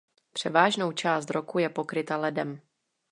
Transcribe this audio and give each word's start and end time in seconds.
Převážnou 0.33 0.91
část 0.91 1.29
roku 1.31 1.59
je 1.59 1.69
pokryta 1.69 2.17
ledem. 2.17 2.61